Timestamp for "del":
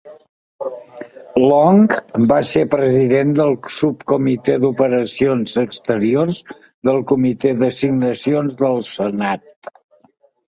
3.39-3.51, 6.91-6.99, 8.65-8.81